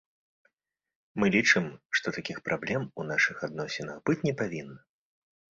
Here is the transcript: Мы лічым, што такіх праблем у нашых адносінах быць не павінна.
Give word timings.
Мы 1.23 1.27
лічым, 1.35 1.67
што 1.99 2.07
такіх 2.17 2.37
праблем 2.49 2.81
у 3.03 3.07
нашых 3.13 3.45
адносінах 3.49 3.97
быць 4.09 4.21
не 4.29 4.33
павінна. 4.41 4.79